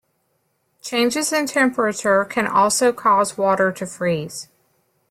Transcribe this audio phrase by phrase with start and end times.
[0.81, 4.47] Changes in temperature can also cause water to freeze.